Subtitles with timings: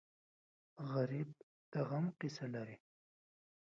[0.91, 1.29] غریب
[1.71, 2.77] د غم قصه لري